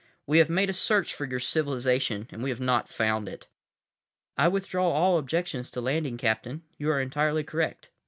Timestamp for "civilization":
1.39-2.27